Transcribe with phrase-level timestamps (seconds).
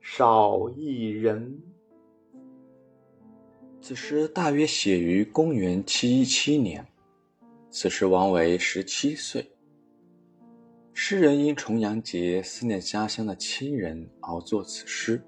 [0.00, 1.60] 少一人。
[3.80, 6.86] 此诗大约写于公元七一七年，
[7.70, 9.50] 此时王维十七岁。
[10.92, 15.22] 诗人因重阳节思念家乡的亲人而作此诗。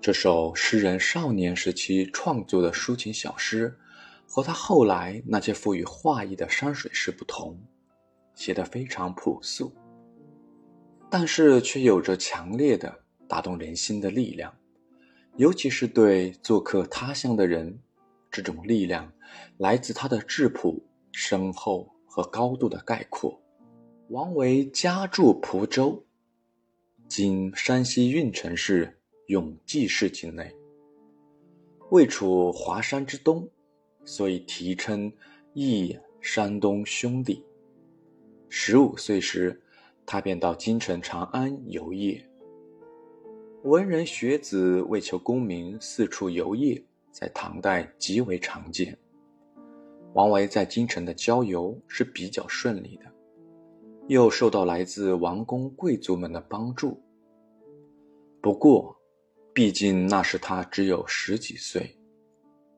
[0.00, 3.76] 这首诗人少年时期创作的抒情小诗。
[4.26, 7.56] 和他后来那些赋予画意的山水诗不同，
[8.34, 9.70] 写得非常朴素，
[11.10, 14.54] 但是却有着强烈的打动人心的力量，
[15.36, 17.78] 尤其是对做客他乡的人，
[18.30, 19.12] 这种力量
[19.58, 23.40] 来自他的质朴、深厚和高度的概括。
[24.08, 26.04] 王维家住蒲州，
[27.08, 30.54] 今山西运城市永济市境内，
[31.90, 33.48] 位处华山之东。
[34.06, 35.10] 所以题称
[35.54, 37.42] 忆山东兄弟。
[38.50, 39.62] 十五岁时，
[40.04, 42.22] 他便到京城长安游业。
[43.64, 46.78] 文人学子为求功名四处游业，
[47.10, 48.94] 在唐代极为常见。
[50.12, 53.10] 王维在京城的郊游是比较顺利的，
[54.06, 57.02] 又受到来自王公贵族们的帮助。
[58.42, 58.94] 不过，
[59.54, 61.96] 毕竟那时他只有十几岁。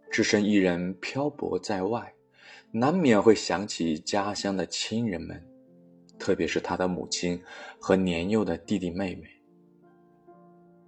[0.09, 2.15] 只身一人漂泊在外，
[2.71, 5.45] 难免会想起家乡的亲人们，
[6.17, 7.43] 特别是他的母亲
[7.81, 9.29] 和年幼的弟弟妹妹。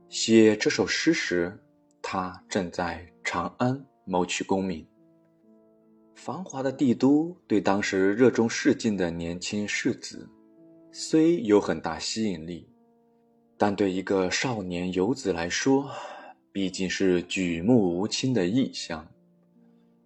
[0.08, 1.62] 写这首诗时，
[2.00, 4.86] 他正在长安谋取功名。
[6.14, 10.26] 繁华的帝都对当时热衷仕进的年轻士子，
[10.90, 12.66] 虽有很大吸引力，
[13.58, 15.90] 但对一个少年游子来说，
[16.52, 19.06] 毕竟是举目无亲的异乡，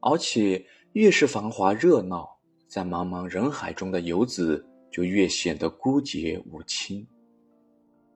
[0.01, 2.29] 而且越是繁华热闹，
[2.67, 7.07] 在茫茫人海中的游子就越显得孤寂无亲。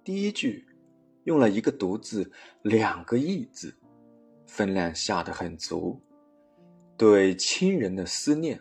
[0.02, 0.66] 第一句
[1.26, 2.31] 用了一个“独”字，
[2.62, 3.75] 两个“异”字，
[4.47, 6.00] 分量下得很足，
[6.97, 8.60] 对亲人的思念，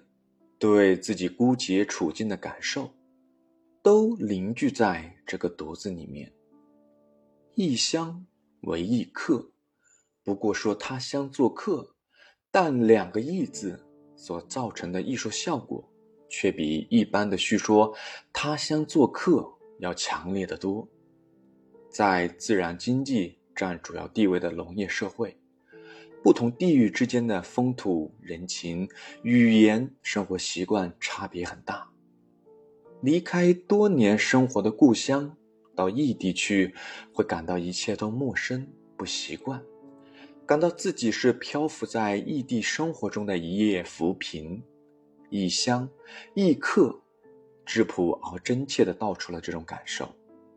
[0.57, 2.91] 对自己孤寂处境的感受，
[3.83, 6.33] 都凝聚在这个“独”字里面。
[7.53, 8.25] 异乡
[8.61, 9.51] 为异客。
[10.23, 11.95] 不过说他乡做客，
[12.49, 13.79] 但两个“异”字
[14.15, 15.87] 所造成的艺术效果，
[16.27, 17.95] 却比一般的叙说
[18.33, 19.47] 他乡做客
[19.77, 20.89] 要强烈的多。
[21.95, 25.37] 在自然经济占主要地位的农业社会，
[26.21, 28.89] 不同地域之间的风土人情、
[29.23, 31.89] 语言、生活习惯差别很大。
[33.01, 35.37] 离开多年生活的故乡，
[35.73, 36.75] 到异地去，
[37.13, 38.67] 会感到一切都陌生、
[38.97, 39.63] 不习惯。
[40.45, 44.61] 感到自己是漂浮在异地生活中的一叶浮萍，
[45.29, 45.89] 异乡、
[46.33, 46.99] 异客，
[47.65, 50.13] 质朴而真切地道出了这种感受。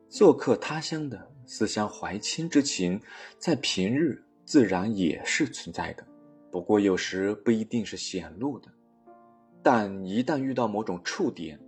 [0.09, 3.01] 做客他乡的思乡怀亲之情，
[3.39, 6.07] 在平日自然也是存在的，
[6.51, 8.73] 不过有时不一定是显露的，
[9.63, 11.61] 但一旦遇到某种触点，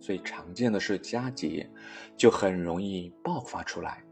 [0.00, 1.68] 最常见的是佳节，
[2.16, 4.02] 就很容易爆发出来，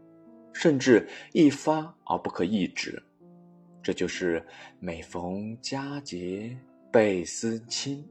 [0.53, 3.01] 甚至一发而不可抑制。
[3.83, 4.43] 这就是
[4.79, 6.57] 每逢佳节
[6.91, 8.03] 倍思亲。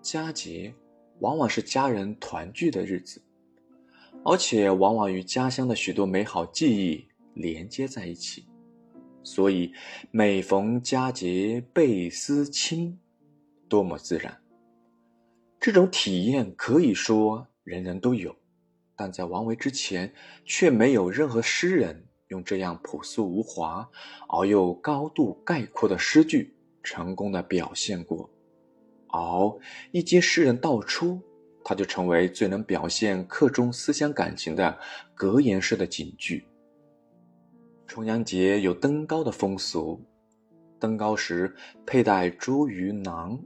[0.00, 0.72] 佳节
[1.18, 3.20] 往往是家人团聚的日子，
[4.24, 8.46] 而且往往与家乡的许多美好记忆连接在一起，
[9.22, 9.72] 所以
[10.10, 12.98] 每逢佳节倍思亲，
[13.68, 14.38] 多么自然。
[15.58, 18.34] 这种体验可以说人人都有，
[18.96, 20.12] 但在王维之前，
[20.44, 22.06] 却没有任何诗人。
[22.28, 23.86] 用这样朴素无华
[24.26, 28.30] 而又高度概括的诗句，成功的表现过。
[29.08, 29.60] 而
[29.90, 31.20] 一经诗人道出，
[31.64, 34.78] 它就成为最能表现客中思乡感情的
[35.14, 36.44] 格言式的警句。
[37.86, 40.00] 重阳节有登高的风俗，
[40.78, 41.54] 登高时
[41.86, 43.38] 佩戴茱萸囊，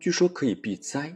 [0.00, 1.14] 据说可以避灾。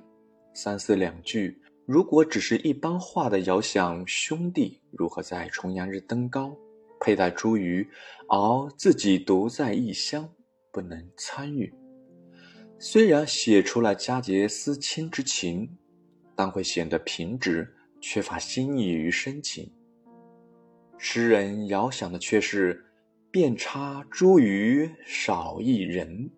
[0.54, 6.56] 三四两句，如果只是一般化的遥想兄弟如何在重阳日登高。
[6.98, 7.86] 佩戴茱萸，
[8.28, 10.26] 而自己独在异乡，
[10.72, 11.74] 不能参与。
[12.78, 15.76] 虽然写出了佳节思亲之情，
[16.36, 19.72] 但会显得平直，缺乏新意与深情。
[20.98, 22.84] 诗人遥想的却是
[23.32, 26.30] “遍插茱萸少一人”，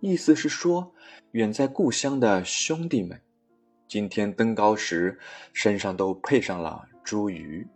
[0.00, 0.92] 意思是说，
[1.32, 3.20] 远在故乡的兄弟们，
[3.88, 5.18] 今天登高时
[5.52, 7.66] 身上都配上了茱萸，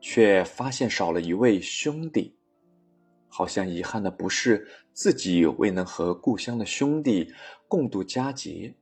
[0.00, 2.36] 却发现少了一位兄弟，
[3.28, 7.32] 好像遗憾的不是自己未能和故乡的兄弟
[7.66, 8.74] 共度佳节。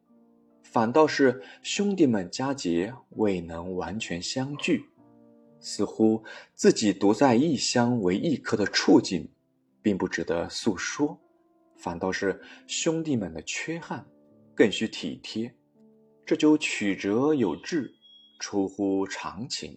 [0.70, 4.84] 反倒是兄弟们佳节未能完全相聚，
[5.58, 6.22] 似乎
[6.54, 9.28] 自己独在异乡为异客的处境，
[9.82, 11.20] 并不值得诉说。
[11.76, 14.06] 反倒是兄弟们的缺憾，
[14.54, 15.52] 更需体贴。
[16.24, 17.92] 这就曲折有致，
[18.38, 19.76] 出乎常情。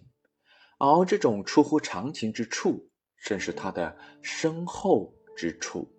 [0.78, 2.88] 而这种出乎常情之处，
[3.20, 5.90] 正是他的深厚之处。